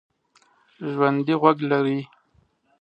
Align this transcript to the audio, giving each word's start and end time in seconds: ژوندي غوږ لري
ژوندي 0.91 1.33
غوږ 1.41 1.57
لري 1.71 1.99